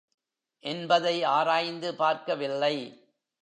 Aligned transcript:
என்பதை 0.63 1.23
ஆராய்ந்து 1.23 1.95
பார்க்கவில்லை. 1.95 2.75